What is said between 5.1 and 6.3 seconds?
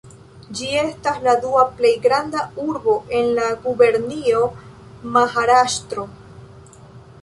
Maharaŝtro.